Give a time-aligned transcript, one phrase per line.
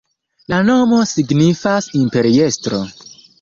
[0.53, 2.81] La nomo signifas imperiestro.